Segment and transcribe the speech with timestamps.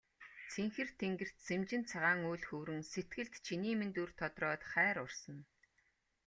[0.53, 5.43] Цэнхэр тэнгэрт сэмжин цагаан үүл хөврөн сэтгэлд чиний минь дүр тодроод хайр урсана.